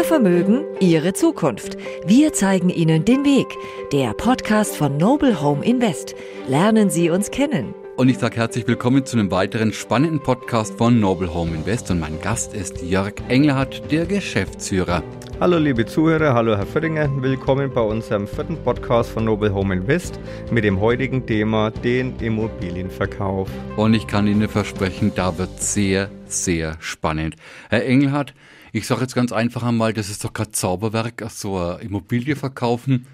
[0.00, 1.76] Ihr Vermögen, Ihre Zukunft.
[2.06, 3.46] Wir zeigen Ihnen den Weg.
[3.92, 6.14] Der Podcast von Noble Home Invest.
[6.48, 7.74] Lernen Sie uns kennen.
[7.98, 11.90] Und ich sage herzlich willkommen zu einem weiteren spannenden Podcast von Noble Home Invest.
[11.90, 15.02] Und mein Gast ist Jörg Engelhardt, der Geschäftsführer.
[15.38, 20.18] Hallo liebe Zuhörer, hallo Herr Föttinger, willkommen bei unserem vierten Podcast von Noble Home Invest
[20.50, 23.50] mit dem heutigen Thema den Immobilienverkauf.
[23.76, 27.36] Und ich kann Ihnen versprechen, da wird sehr, sehr spannend.
[27.68, 28.32] Herr Engelhardt,
[28.72, 33.06] ich sage jetzt ganz einfach einmal, das ist doch kein Zauberwerk, so eine Immobilie verkaufen.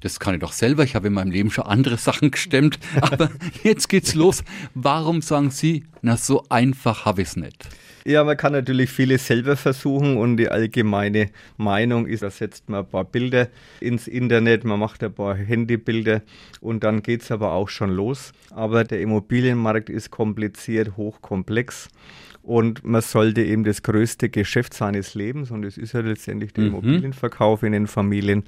[0.00, 0.82] Das kann ich doch selber.
[0.82, 2.78] Ich habe in meinem Leben schon andere Sachen gestemmt.
[3.00, 3.30] Aber
[3.62, 4.42] jetzt geht's los.
[4.74, 7.68] Warum sagen Sie, na, so einfach habe ich es nicht?
[8.04, 12.80] Ja, man kann natürlich vieles selber versuchen und die allgemeine Meinung ist, da setzt man
[12.80, 13.46] ein paar Bilder
[13.78, 16.22] ins Internet, man macht ein paar Handybilder
[16.60, 18.32] und dann geht es aber auch schon los.
[18.50, 21.90] Aber der Immobilienmarkt ist kompliziert, hochkomplex
[22.42, 26.64] und man sollte eben das größte Geschäft seines Lebens, und es ist ja letztendlich der
[26.64, 26.70] mhm.
[26.70, 28.44] Immobilienverkauf in den Familien,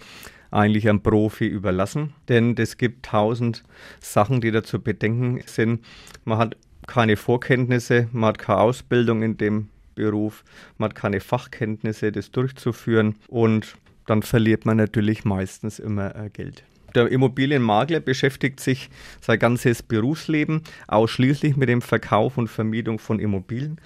[0.51, 2.13] eigentlich einem Profi überlassen.
[2.29, 3.65] Denn es gibt tausend
[4.01, 5.85] Sachen, die da zu bedenken sind.
[6.25, 10.45] Man hat keine Vorkenntnisse, man hat keine Ausbildung in dem Beruf,
[10.79, 16.65] man hat keine Fachkenntnisse, das durchzuführen und dann verliert man natürlich meistens immer äh, Geld.
[16.95, 18.89] Der Immobilienmakler beschäftigt sich
[19.21, 23.81] sein ganzes Berufsleben ausschließlich mit dem Verkauf und Vermietung von Immobilien.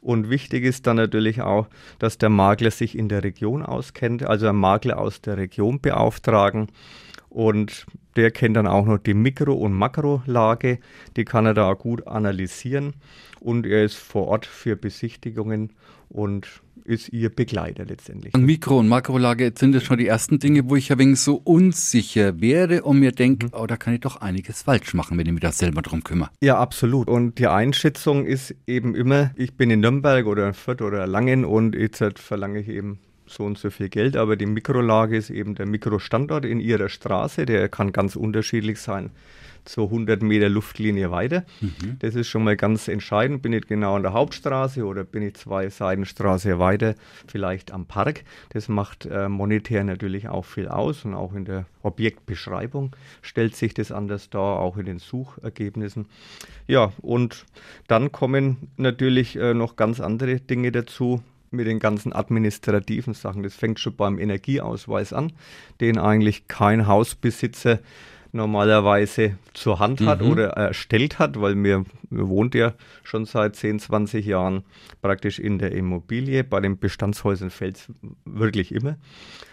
[0.00, 1.66] Und wichtig ist dann natürlich auch,
[1.98, 6.68] dass der Makler sich in der Region auskennt, also ein Makler aus der Region beauftragen.
[7.28, 7.86] Und
[8.16, 10.78] der kennt dann auch noch die Mikro- und Makrolage,
[11.16, 12.94] die kann er da auch gut analysieren.
[13.40, 15.70] Und er ist vor Ort für Besichtigungen
[16.08, 18.34] und ist ihr Begleiter letztendlich.
[18.34, 21.40] Und Mikro- und Makrolage sind das schon die ersten Dinge, wo ich ein wenig so
[21.42, 23.52] unsicher wäre und mir denke, mhm.
[23.54, 26.30] oh, da kann ich doch einiges falsch machen, wenn ich mich da selber drum kümmere.
[26.42, 27.08] Ja, absolut.
[27.08, 31.44] Und die Einschätzung ist eben immer, ich bin in Nürnberg oder in Fürth oder Langen
[31.44, 32.98] und jetzt verlange ich eben
[33.34, 37.46] so und so viel Geld, aber die Mikrolage ist eben der Mikrostandort in ihrer Straße,
[37.46, 39.10] der kann ganz unterschiedlich sein
[39.68, 41.44] so 100 Meter Luftlinie weiter.
[41.60, 41.96] Mhm.
[42.00, 43.42] Das ist schon mal ganz entscheidend.
[43.42, 46.94] Bin ich genau an der Hauptstraße oder bin ich zwei Seitenstraße weiter,
[47.26, 48.24] vielleicht am Park.
[48.50, 53.74] Das macht äh, monetär natürlich auch viel aus und auch in der Objektbeschreibung stellt sich
[53.74, 56.06] das anders dar, auch in den Suchergebnissen.
[56.66, 57.44] Ja, und
[57.88, 61.22] dann kommen natürlich äh, noch ganz andere Dinge dazu
[61.54, 63.42] mit den ganzen administrativen Sachen.
[63.42, 65.32] Das fängt schon beim Energieausweis an,
[65.80, 67.80] den eigentlich kein Hausbesitzer
[68.34, 70.30] normalerweise zur Hand hat mhm.
[70.30, 72.74] oder erstellt hat, weil mir, mir wohnt ja
[73.04, 74.64] schon seit 10, 20 Jahren
[75.00, 76.42] praktisch in der Immobilie.
[76.44, 77.92] Bei den Bestandshäusern fällt es
[78.24, 78.96] wirklich immer.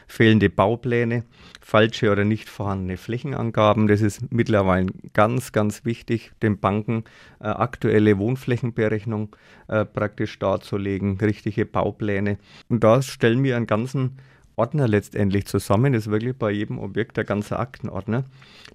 [0.08, 1.24] Fehlende Baupläne,
[1.62, 3.88] falsche oder nicht vorhandene Flächenangaben.
[3.88, 7.06] Das ist mittlerweile ganz, ganz wichtig, den Banken
[7.40, 9.36] äh, aktuelle Wohnflächenberechnung
[9.68, 12.40] äh, praktisch darzulegen, richtige Baupläne.
[12.68, 14.18] Und da stellen wir einen ganzen
[14.62, 15.94] Ordner letztendlich zusammen.
[15.94, 18.26] Das ist wirklich bei jedem Objekt der ganze Aktenordner,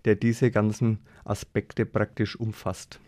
[0.04, 2.98] der diese ganzen Aspekte praktisch umfasst.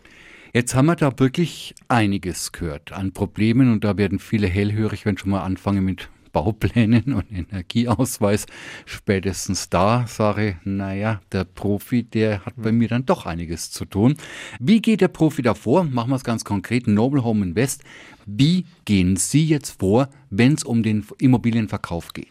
[0.54, 5.18] Jetzt haben wir da wirklich einiges gehört an Problemen und da werden viele hellhörig, wenn
[5.18, 8.46] schon mal anfangen mit Bauplänen und Energieausweis.
[8.86, 13.86] Spätestens da sage ich, naja, der Profi, der hat bei mir dann doch einiges zu
[13.86, 14.14] tun.
[14.60, 15.82] Wie geht der Profi da vor?
[15.82, 16.86] Machen wir es ganz konkret.
[16.86, 17.82] Noble Home Invest.
[18.24, 22.28] Wie gehen Sie jetzt vor, wenn es um den Immobilienverkauf geht?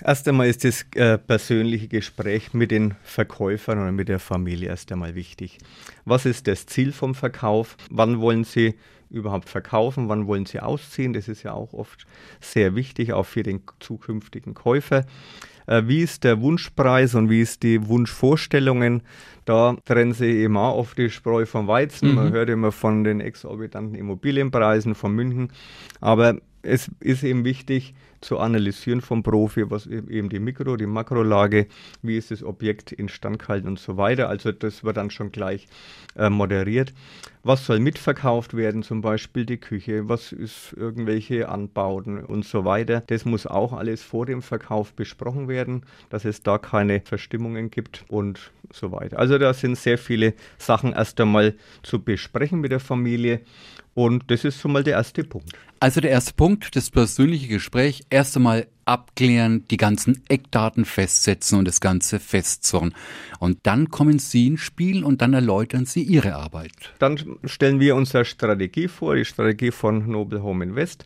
[0.00, 4.90] Erst einmal ist das äh, persönliche Gespräch mit den Verkäufern oder mit der Familie erst
[4.90, 5.58] einmal wichtig.
[6.04, 7.76] Was ist das Ziel vom Verkauf?
[7.90, 8.74] Wann wollen Sie
[9.10, 10.08] überhaupt verkaufen?
[10.08, 11.12] Wann wollen Sie ausziehen?
[11.12, 12.06] Das ist ja auch oft
[12.40, 15.04] sehr wichtig, auch für den zukünftigen Käufer.
[15.72, 19.02] Äh, wie ist der Wunschpreis und wie ist die Wunschvorstellungen?
[19.46, 22.10] Da trennen sie eben auch oft die Spreu vom Weizen.
[22.10, 22.14] Mhm.
[22.14, 25.48] Man hört immer von den exorbitanten Immobilienpreisen von München.
[26.00, 30.86] Aber es ist eben wichtig zu analysieren vom Profi, was e-, eben die Mikro-, die
[30.86, 31.66] Makrolage,
[32.02, 34.28] wie ist das Objekt instand gehalten und so weiter.
[34.28, 35.66] Also das wird dann schon gleich
[36.16, 36.94] äh, moderiert.
[37.42, 43.02] Was soll mitverkauft werden, zum Beispiel die Küche, was ist irgendwelche Anbauten und so weiter.
[43.08, 45.61] Das muss auch alles vor dem Verkauf besprochen werden,
[46.10, 49.18] dass es da keine Verstimmungen gibt und so weiter.
[49.18, 53.40] Also da sind sehr viele Sachen erst einmal zu besprechen mit der Familie
[53.94, 55.52] und das ist schon mal der erste Punkt.
[55.80, 61.66] Also der erste Punkt, das persönliche Gespräch, erst einmal abklären, die ganzen Eckdaten festsetzen und
[61.66, 62.94] das Ganze festzurren.
[63.38, 66.72] Und dann kommen Sie ins Spiel und dann erläutern Sie Ihre Arbeit.
[66.98, 71.04] Dann stellen wir unsere Strategie vor, die Strategie von Noble Home Invest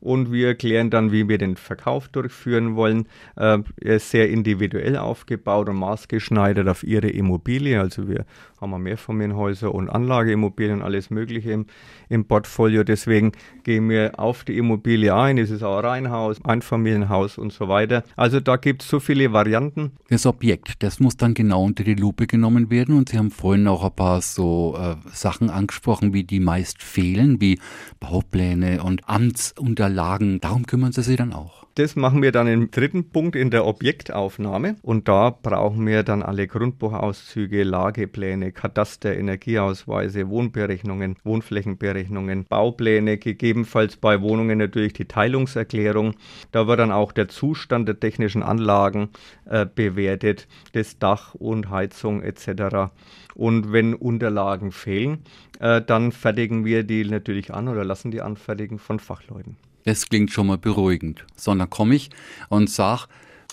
[0.00, 3.08] und wir erklären dann, wie wir den Verkauf durchführen wollen.
[3.36, 7.80] Äh, er ist sehr individuell aufgebaut und maßgeschneidert auf Ihre Immobilie.
[7.80, 8.24] Also wir
[8.60, 11.66] haben Mehrfamilienhäuser und Anlageimmobilien, alles Mögliche im,
[12.08, 12.84] im Portfolio.
[12.84, 13.32] Deswegen
[13.64, 15.38] gehen wir auf die Immobilie ein.
[15.38, 18.04] Es ist auch ein Reihenhaus, Einfamilienhaus und so weiter.
[18.16, 19.92] Also da gibt es so viele Varianten.
[20.08, 23.66] Das Objekt, das muss dann genau unter die Lupe genommen werden und Sie haben vorhin
[23.68, 27.58] auch ein paar so äh, Sachen angesprochen, wie die meist fehlen, wie
[28.00, 30.40] Baupläne und Amtsunterlagen.
[30.40, 31.65] Darum kümmern Sie sich dann auch.
[31.78, 34.76] Das machen wir dann im dritten Punkt in der Objektaufnahme.
[34.80, 44.22] Und da brauchen wir dann alle Grundbuchauszüge, Lagepläne, Kataster, Energieausweise, Wohnberechnungen, Wohnflächenberechnungen, Baupläne, gegebenenfalls bei
[44.22, 46.14] Wohnungen natürlich die Teilungserklärung.
[46.50, 49.10] Da wird dann auch der Zustand der technischen Anlagen
[49.44, 52.90] äh, bewertet, das Dach und Heizung etc.
[53.34, 55.24] Und wenn Unterlagen fehlen,
[55.60, 59.58] äh, dann fertigen wir die natürlich an oder lassen die anfertigen von Fachleuten.
[59.86, 61.24] Das klingt schon mal beruhigend.
[61.36, 62.10] Sondern komme ich
[62.48, 63.04] und sage,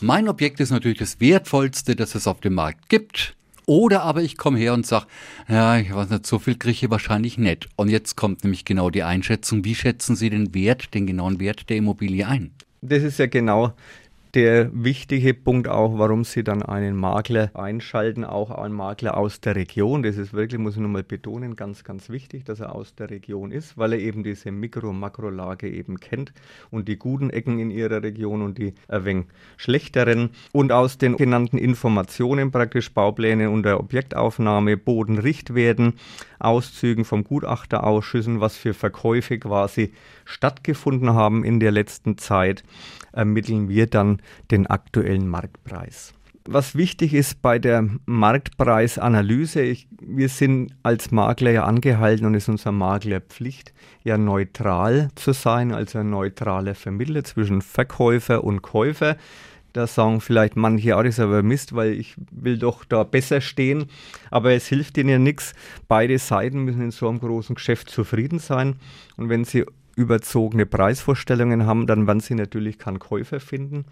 [0.02, 3.36] mein Objekt ist natürlich das Wertvollste, das es auf dem Markt gibt.
[3.68, 5.06] Oder aber ich komme her und sage,
[5.48, 7.70] ja, ich weiß nicht, so viel kriege ich wahrscheinlich nicht.
[7.76, 9.64] Und jetzt kommt nämlich genau die Einschätzung.
[9.64, 12.52] Wie schätzen Sie den Wert, den genauen Wert der Immobilie ein?
[12.82, 13.74] Das ist ja genau
[14.34, 19.56] der wichtige Punkt auch, warum Sie dann einen Makler einschalten, auch einen Makler aus der
[19.56, 20.02] Region.
[20.02, 23.52] Das ist wirklich, muss ich nochmal betonen, ganz, ganz wichtig, dass er aus der Region
[23.52, 26.34] ist, weil er eben diese Mikro- und Makrolage eben kennt
[26.72, 29.26] und die guten Ecken in ihrer Region und die ein wenig
[29.58, 30.32] schlechteren.
[30.52, 35.94] Und aus den genannten Informationen, praktisch Baupläne und der Objektaufnahme, Bodenrichtwerten,
[36.40, 39.94] Auszügen vom Gutachterausschüssen, was für Verkäufe quasi
[40.26, 42.64] stattgefunden haben in der letzten Zeit,
[43.14, 44.22] ermitteln wir dann
[44.52, 46.14] den aktuellen Marktpreis.
[46.46, 52.50] Was wichtig ist bei der Marktpreisanalyse, ich, wir sind als Makler ja angehalten und ist
[52.50, 53.74] unsere Maklerpflicht,
[54.04, 59.16] ja neutral zu sein, also ein neutraler Vermittler zwischen Verkäufer und Käufer.
[59.72, 63.42] Da sagen vielleicht manche, ja, das ist aber Mist, weil ich will doch da besser
[63.42, 63.86] stehen.
[64.30, 65.54] Aber es hilft ihnen ja nichts.
[65.88, 68.76] Beide Seiten müssen in so einem großen Geschäft zufrieden sein.
[69.18, 73.86] Und wenn sie überzogene Preisvorstellungen haben, dann werden sie natürlich keinen Käufer finden.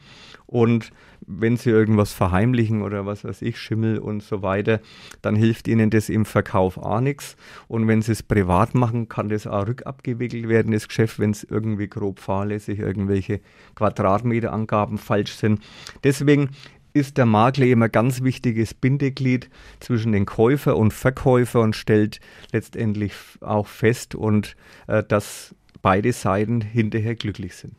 [0.48, 0.92] Und
[1.26, 4.80] wenn sie irgendwas verheimlichen oder was weiß ich, Schimmel und so weiter,
[5.22, 7.36] dann hilft ihnen das im Verkauf auch nichts.
[7.68, 11.44] Und wenn sie es privat machen, kann das auch rückabgewickelt werden, das Geschäft, wenn es
[11.44, 13.40] irgendwie grob fahrlässig irgendwelche
[13.76, 15.62] Quadratmeterangaben falsch sind.
[16.04, 16.50] Deswegen
[16.94, 19.50] ist der Makler immer ganz wichtiges Bindeglied
[19.80, 22.20] zwischen den Käufer und Verkäufer und stellt
[22.52, 24.56] letztendlich auch fest und
[24.88, 27.76] äh, dass beide Seiten hinterher glücklich sind.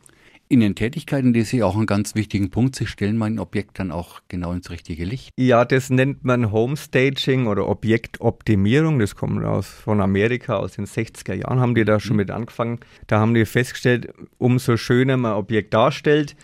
[0.49, 2.75] In den Tätigkeiten lese ich auch einen ganz wichtigen Punkt.
[2.75, 5.31] Sie stellen mein Objekt dann auch genau ins richtige Licht.
[5.35, 8.99] Ja, das nennt man Homestaging oder Objektoptimierung.
[8.99, 12.17] Das kommt aus, von Amerika, aus den 60er Jahren haben die da schon mhm.
[12.17, 12.81] mit angefangen.
[13.07, 16.35] Da haben die festgestellt, umso schöner man ein Objekt darstellt,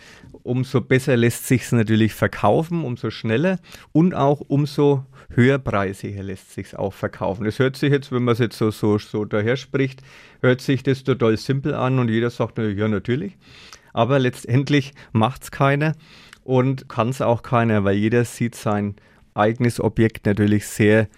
[0.42, 3.58] umso besser lässt sich es natürlich verkaufen, umso schneller
[3.92, 5.04] und auch umso
[5.34, 7.44] höherpreisiger lässt sich auch verkaufen.
[7.44, 10.02] Das hört sich jetzt, wenn man es jetzt so, so, so daher spricht,
[10.40, 13.36] hört sich das total simpel an und jeder sagt, ja, natürlich.
[13.92, 15.94] Aber letztendlich macht es keiner
[16.44, 18.96] und kann es auch keiner, weil jeder sieht sein
[19.34, 21.08] eigenes Objekt natürlich sehr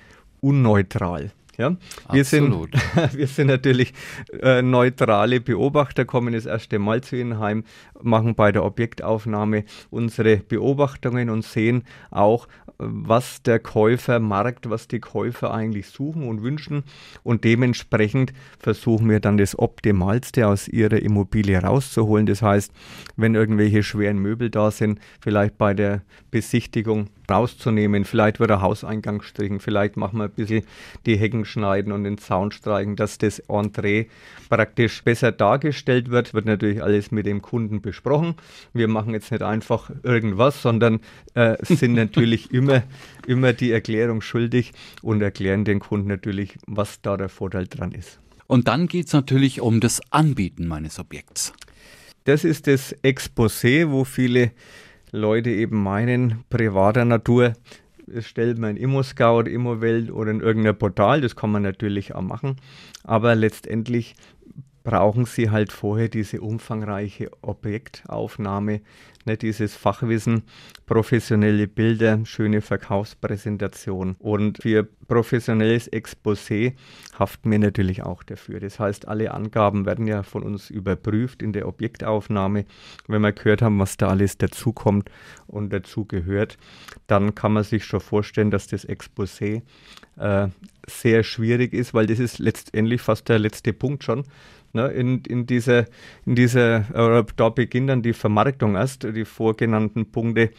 [0.41, 1.31] unneutral.
[1.59, 1.77] Ja,
[2.11, 2.51] wir, sind,
[3.13, 3.93] wir sind natürlich
[4.41, 7.65] äh, neutrale Beobachter, kommen das erste Mal zu Ihnen heim,
[8.01, 15.01] machen bei der Objektaufnahme unsere Beobachtungen und sehen auch, was der Käufer markt, was die
[15.01, 16.85] Käufer eigentlich suchen und wünschen.
[17.23, 22.27] Und dementsprechend versuchen wir dann das Optimalste aus ihrer Immobilie rauszuholen.
[22.27, 22.73] Das heißt,
[23.17, 28.05] wenn irgendwelche schweren Möbel da sind, vielleicht bei der Besichtigung rauszunehmen.
[28.05, 30.65] Vielleicht wird der Hauseingang gestrichen, vielleicht machen wir ein bisschen
[31.07, 34.07] die Hecken schneiden und den Zaun streichen, dass das Entree
[34.49, 36.35] praktisch besser dargestellt wird.
[36.35, 38.35] Wird natürlich alles mit dem Kunden besprochen.
[38.73, 41.01] Wir machen jetzt nicht einfach irgendwas, sondern
[41.35, 42.83] äh, sind natürlich immer,
[43.27, 44.73] immer die Erklärung schuldig
[45.03, 48.19] und erklären den Kunden natürlich, was da der Vorteil dran ist.
[48.47, 51.53] Und dann geht es natürlich um das Anbieten meines Objekts.
[52.25, 54.53] Das ist das Exposé, wo viele
[55.11, 57.55] Leute eben meinen, privater Natur,
[58.21, 62.57] stellt man ImmoScout, ImmoWelt oder in irgendein Portal, das kann man natürlich auch machen,
[63.05, 64.15] aber letztendlich
[64.85, 68.81] brauchen sie halt vorher diese umfangreiche Objektaufnahme,
[69.25, 70.43] ne, dieses Fachwissen,
[70.87, 74.17] professionelle Bilder, schöne Verkaufspräsentation.
[74.19, 76.75] Und für professionelles Exposé
[77.19, 78.61] haften wir natürlich auch dafür.
[78.61, 82.65] Das heißt, alle Angaben werden ja von uns überprüft in der Objektaufnahme.
[83.07, 85.11] Wenn wir gehört haben, was da alles dazukommt
[85.47, 86.57] und dazugehört,
[87.07, 89.63] dann kann man sich schon vorstellen, dass das Exposé
[90.19, 90.49] äh,
[90.87, 94.25] sehr schwierig ist, weil das ist letztendlich fast der letzte Punkt schon.
[94.75, 95.85] Ne, in, in dieser,
[96.25, 99.03] in dieser, äh, da beginnt dann die Vermarktung erst.
[99.05, 100.51] Die vorgenannten Punkte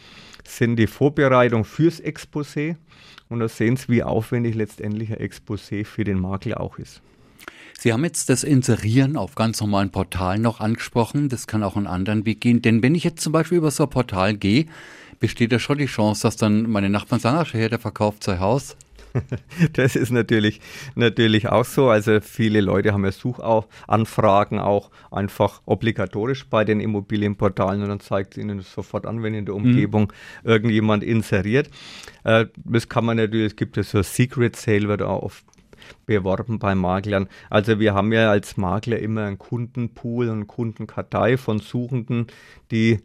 [0.44, 2.76] sind die Vorbereitung fürs Exposé
[3.28, 7.02] und da sehen Sie, wie aufwendig letztendlich ein Exposé für den Makler auch ist.
[7.78, 11.28] Sie haben jetzt das Inserieren auf ganz normalen Portalen noch angesprochen.
[11.28, 12.62] Das kann auch einen anderen Weg gehen.
[12.62, 14.66] Denn wenn ich jetzt zum Beispiel über so ein Portal gehe,
[15.18, 18.76] besteht da schon die Chance, dass dann meine Nachbarn sagen, ach, der verkauft sein Haus.
[19.72, 20.60] Das ist natürlich,
[20.94, 21.88] natürlich auch so.
[21.88, 28.36] Also viele Leute haben ja Suchanfragen auch einfach obligatorisch bei den Immobilienportalen und dann zeigt
[28.36, 29.64] es ihnen sofort an, wenn in der mhm.
[29.64, 30.02] Umgebung
[30.42, 30.50] mhm.
[30.50, 31.70] irgendjemand inseriert.
[32.24, 35.44] Äh, das kann man natürlich, es gibt ja so Secret Sale, wird auch oft
[36.06, 37.28] beworben bei Maklern.
[37.50, 42.26] Also wir haben ja als Makler immer einen Kundenpool und Kundenkartei von Suchenden,
[42.70, 43.00] die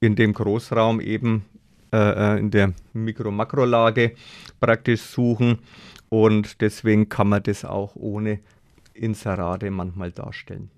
[0.00, 1.44] in dem Großraum eben
[1.92, 4.14] äh, äh, in der Mikro-Makro-Lage
[4.60, 5.58] praktisch suchen.
[6.08, 8.40] Und deswegen kann man das auch ohne
[8.94, 10.70] Inserate manchmal darstellen.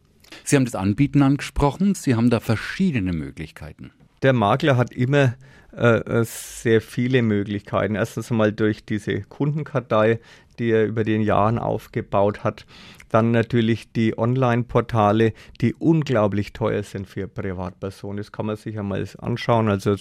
[0.45, 1.95] Sie haben das Anbieten angesprochen.
[1.95, 3.93] Sie haben da verschiedene Möglichkeiten.
[4.23, 5.35] Der Makler hat immer
[5.77, 7.97] äh, äh sehr viele Möglichkeiten.
[7.97, 10.21] Erstens einmal durch diese Kundenkartei,
[10.59, 12.67] die er über den Jahren aufgebaut hat.
[13.09, 18.19] Dann natürlich die Online-Portale, die unglaublich teuer sind für Privatpersonen.
[18.19, 19.69] Das kann man sich einmal anschauen.
[19.69, 19.97] Also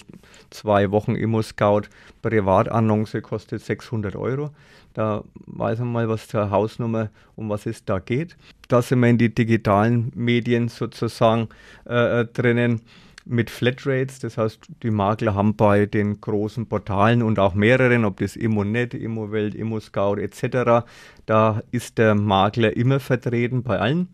[0.50, 1.82] zwei Wochen Immo-Scout
[2.22, 4.50] Privatannonce kostet 600 Euro.
[4.94, 8.36] Da weiß man mal, was zur Hausnummer, um was es da geht.
[8.68, 11.48] Da sind wir in die digitalen Medien sozusagen
[11.86, 12.82] äh, äh drinnen
[13.24, 14.18] mit Flatrates.
[14.18, 18.94] Das heißt, die Makler haben bei den großen Portalen und auch mehreren, ob das Immonet,
[18.94, 20.86] Immowelt, Immoscout etc.,
[21.26, 24.08] da ist der Makler immer vertreten bei allen.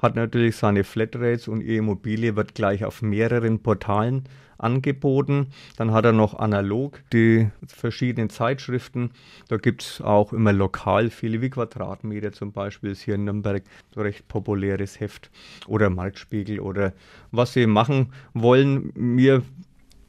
[0.00, 4.24] Hat natürlich seine Flatrates und die Immobilie wird gleich auf mehreren Portalen
[4.58, 5.48] angeboten.
[5.76, 9.10] Dann hat er noch analog die verschiedenen Zeitschriften.
[9.48, 13.62] Da gibt es auch immer lokal viele wie Quadratmeter zum Beispiel ist hier in Nürnberg
[13.94, 15.30] so recht populäres Heft
[15.66, 16.92] oder Marktspiegel oder
[17.30, 18.92] was sie machen wollen.
[18.94, 19.42] Wir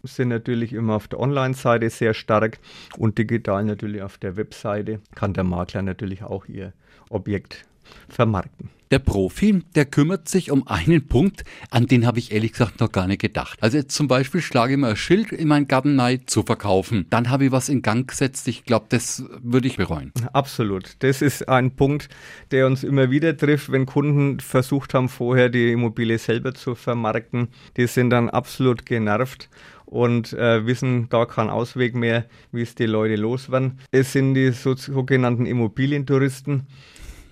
[0.04, 2.60] sind natürlich immer auf der Online-Seite sehr stark
[2.98, 6.74] und digital natürlich auf der Webseite kann der Makler natürlich auch ihr
[7.10, 7.66] Objekt
[8.10, 8.70] vermarkten.
[8.90, 12.90] Der Profi, der kümmert sich um einen Punkt, an den habe ich ehrlich gesagt noch
[12.90, 13.62] gar nicht gedacht.
[13.62, 17.06] Also jetzt zum Beispiel schlage ich mal ein Schild in meinen Garten rein zu verkaufen.
[17.10, 18.48] Dann habe ich was in Gang gesetzt.
[18.48, 20.14] Ich glaube, das würde ich bereuen.
[20.32, 20.96] Absolut.
[21.00, 22.08] Das ist ein Punkt,
[22.52, 27.50] der uns immer wieder trifft, wenn Kunden versucht haben, vorher die Immobilie selber zu vermarkten.
[27.76, 29.50] Die sind dann absolut genervt
[29.86, 33.80] und äh, wissen gar keinen Ausweg mehr, wie es die Leute loswerden.
[33.92, 36.68] Es sind die so, sogenannten Immobilientouristen,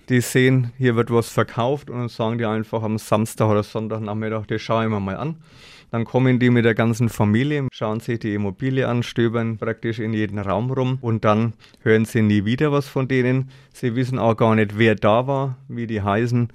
[0.08, 4.46] die sehen, hier wird was verkauft und dann sagen die einfach am Samstag oder Sonntagnachmittag,
[4.46, 5.36] das schaue ich mir mal an.
[5.90, 10.12] Dann kommen die mit der ganzen Familie, schauen sich die Immobilie an, stöbern praktisch in
[10.12, 13.50] jeden Raum rum und dann hören sie nie wieder was von denen.
[13.72, 16.48] Sie wissen auch gar nicht, wer da war, wie die heißen,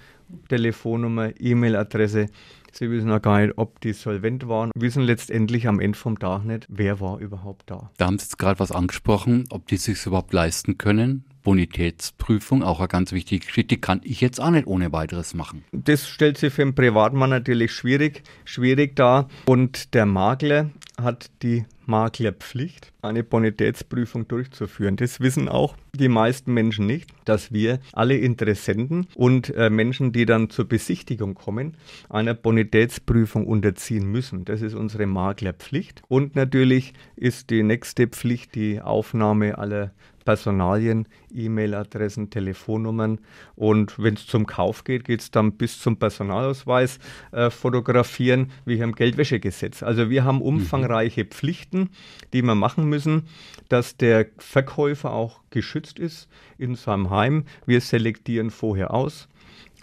[0.50, 2.28] Telefonnummer, E-Mail-Adresse.
[2.74, 6.46] Sie wissen auch gar nicht, ob die solvent waren, wissen letztendlich am Ende vom Tag
[6.46, 7.90] nicht, wer war überhaupt da.
[7.98, 11.26] Da haben Sie jetzt gerade was angesprochen, ob die sich überhaupt leisten können.
[11.44, 15.64] Bonitätsprüfung, auch ein ganz wichtiger Schritt, die kann ich jetzt auch nicht ohne weiteres machen.
[15.72, 19.28] Das stellt sich für einen Privatmann natürlich schwierig, schwierig dar.
[19.46, 20.70] Und der Makler
[21.02, 24.96] hat die Maklerpflicht, eine Bonitätsprüfung durchzuführen.
[24.96, 30.26] Das wissen auch die meisten Menschen nicht, dass wir alle Interessenten und äh, Menschen, die
[30.26, 31.76] dann zur Besichtigung kommen,
[32.10, 34.46] einer Bonitätsprüfung unterziehen müssen.
[34.46, 36.02] Das ist unsere Maklerpflicht.
[36.08, 39.92] Und natürlich ist die nächste Pflicht die Aufnahme aller
[40.32, 43.20] Personalien, E-Mail-Adressen, Telefonnummern.
[43.56, 47.00] Und wenn es zum Kauf geht, geht es dann bis zum Personalausweis
[47.34, 49.84] äh, fotografieren, wie im Geldwäschegesetz.
[49.84, 50.44] Also wir haben mhm.
[50.44, 51.90] umfangreiche Pflichten,
[52.32, 53.24] die wir machen müssen,
[53.68, 57.44] dass der Verkäufer auch geschützt ist in seinem Heim.
[57.66, 59.28] Wir selektieren vorher aus,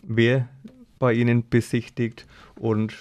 [0.03, 0.49] wer
[0.99, 2.27] bei Ihnen besichtigt
[2.59, 2.95] und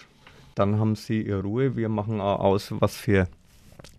[0.55, 1.77] dann haben Sie Ihre Ruhe.
[1.77, 3.29] Wir machen auch aus, was für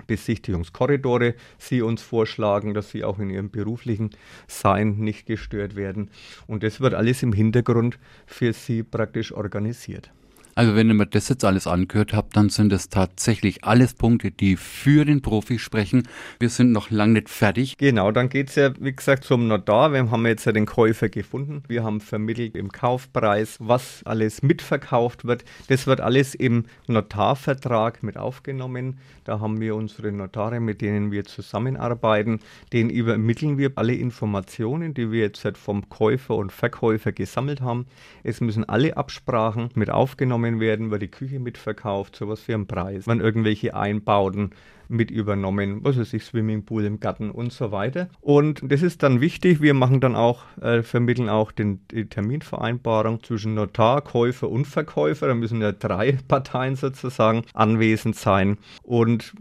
[0.08, 4.10] Besichtigungskorridore Sie uns vorschlagen, dass Sie auch in Ihrem beruflichen
[4.48, 6.10] Sein nicht gestört werden.
[6.48, 10.10] Und das wird alles im Hintergrund für Sie praktisch organisiert.
[10.58, 14.32] Also wenn ihr mir das jetzt alles angehört habt, dann sind das tatsächlich alles Punkte,
[14.32, 16.08] die für den Profi sprechen.
[16.40, 17.76] Wir sind noch lange nicht fertig.
[17.78, 19.92] Genau, dann geht es ja, wie gesagt, zum Notar.
[19.92, 21.62] Wir haben jetzt ja den Käufer gefunden.
[21.68, 25.44] Wir haben vermittelt im Kaufpreis, was alles mitverkauft wird.
[25.68, 28.98] Das wird alles im Notarvertrag mit aufgenommen.
[29.22, 32.40] Da haben wir unsere Notare, mit denen wir zusammenarbeiten.
[32.72, 37.86] Denen übermitteln wir alle Informationen, die wir jetzt vom Käufer und Verkäufer gesammelt haben.
[38.24, 42.66] Es müssen alle Absprachen mit aufgenommen übernommen werden, wird die Küche mitverkauft, sowas für einen
[42.66, 44.50] Preis, werden irgendwelche Einbauten
[44.90, 48.08] mit übernommen, was weiß ich, Swimmingpool im Garten und so weiter.
[48.22, 53.22] Und das ist dann wichtig, wir machen dann auch, äh, vermitteln auch den, die Terminvereinbarung
[53.22, 55.28] zwischen Notar, Käufer und Verkäufer.
[55.28, 59.34] Da müssen ja drei Parteien sozusagen anwesend sein und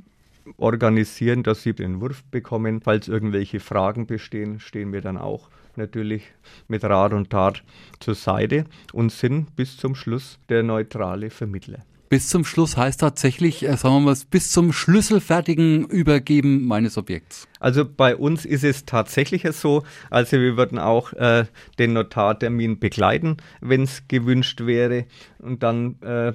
[0.57, 2.81] organisieren, dass sie den Entwurf bekommen.
[2.81, 6.23] Falls irgendwelche Fragen bestehen, stehen wir dann auch natürlich
[6.67, 7.63] mit Rat und Tat
[7.99, 11.79] zur Seite und sind bis zum Schluss der neutrale Vermittler.
[12.09, 17.49] Bis zum Schluss heißt tatsächlich, äh, sagen wir mal, bis zum schlüsselfertigen Übergeben meines Objekts.
[17.59, 21.45] Also bei uns ist es tatsächlich so, also wir würden auch äh,
[21.79, 25.05] den Notartermin begleiten, wenn es gewünscht wäre.
[25.39, 26.33] Und dann äh,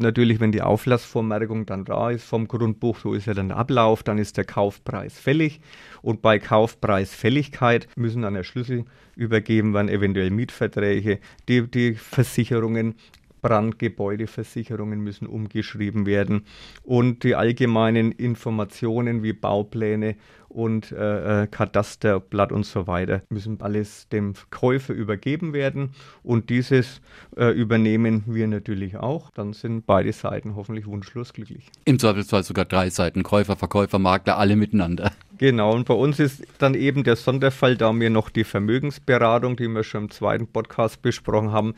[0.00, 4.02] natürlich, wenn die Auflassvormerkung dann da ist vom Grundbuch, so ist ja dann der Ablauf,
[4.02, 5.60] dann ist der Kaufpreis fällig.
[6.02, 8.84] Und bei Kaufpreisfälligkeit müssen dann der Schlüssel
[9.16, 12.94] übergeben werden, eventuell Mietverträge, die, die Versicherungen,
[13.42, 16.44] Brandgebäudeversicherungen müssen umgeschrieben werden
[16.82, 20.16] und die allgemeinen Informationen wie Baupläne
[20.50, 25.92] und äh, äh, Katasterblatt und so weiter müssen alles dem Käufer übergeben werden
[26.22, 27.00] und dieses
[27.36, 29.30] äh, übernehmen wir natürlich auch.
[29.30, 31.70] Dann sind beide Seiten hoffentlich wunschlos glücklich.
[31.84, 35.12] Im Zweifelsfall sogar drei Seiten, Käufer, Verkäufer, Makler, alle miteinander.
[35.38, 39.68] Genau, und bei uns ist dann eben der Sonderfall, da wir noch die Vermögensberatung, die
[39.68, 41.74] wir schon im zweiten Podcast besprochen haben,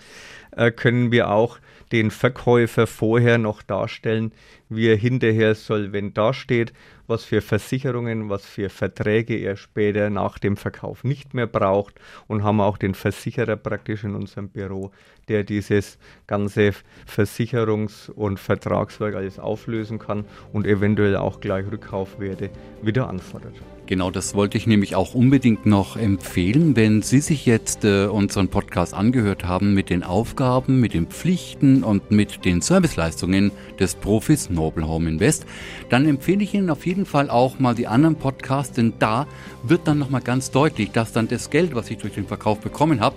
[0.50, 1.58] äh, können wir auch
[1.92, 4.32] den Verkäufer vorher noch darstellen,
[4.68, 6.72] wie er hinterher solvent dasteht,
[7.06, 12.42] was für Versicherungen, was für Verträge er später nach dem Verkauf nicht mehr braucht und
[12.42, 14.90] haben auch den Versicherer praktisch in unserem Büro,
[15.28, 16.72] der dieses ganze
[17.06, 22.50] Versicherungs- und Vertragswerk alles auflösen kann und eventuell auch gleich Rückkaufwerte
[22.82, 23.54] wieder anfordert.
[23.86, 28.48] Genau, das wollte ich nämlich auch unbedingt noch empfehlen, wenn Sie sich jetzt äh, unseren
[28.48, 34.50] Podcast angehört haben mit den Aufgaben, mit den Pflichten und mit den Serviceleistungen des Profis
[34.50, 35.46] Noble Home Invest,
[35.88, 39.26] dann empfehle ich Ihnen auf jeden Fall auch mal die anderen Podcasts, denn da
[39.62, 43.00] wird dann nochmal ganz deutlich, dass dann das Geld, was ich durch den Verkauf bekommen
[43.00, 43.16] habe,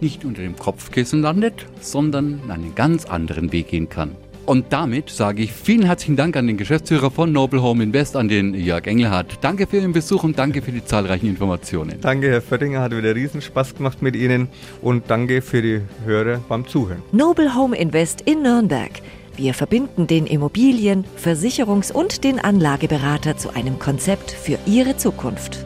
[0.00, 4.16] nicht unter dem Kopfkissen landet, sondern einen ganz anderen Weg gehen kann.
[4.44, 8.28] Und damit sage ich vielen herzlichen Dank an den Geschäftsführer von Noble Home Invest, an
[8.28, 9.38] den Jörg Engelhardt.
[9.40, 12.00] Danke für Ihren Besuch und danke für die zahlreichen Informationen.
[12.00, 14.48] Danke, Herr Föttinger, hat wieder riesen Spaß gemacht mit Ihnen
[14.80, 17.02] und danke für die Hörer beim Zuhören.
[17.12, 18.90] Noble Home Invest in Nürnberg.
[19.36, 25.64] Wir verbinden den Immobilien-, Versicherungs- und den Anlageberater zu einem Konzept für Ihre Zukunft.